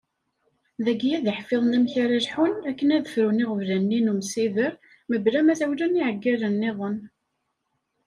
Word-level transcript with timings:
Dagi, 0.85 1.11
ad 1.17 1.25
iḥfiḍen 1.31 1.77
amek 1.77 1.93
ara 2.03 2.17
lḥun 2.25 2.53
akken 2.69 2.89
ad 2.95 3.05
ffrun 3.09 3.43
aɣbel-nni 3.45 3.99
n 4.01 4.11
umsider 4.11 4.73
mebla 5.09 5.39
ma 5.41 5.53
ssawlen 5.55 5.97
i 5.99 5.99
yiɛeggalen 5.99 6.53
nniḍen. 6.57 6.97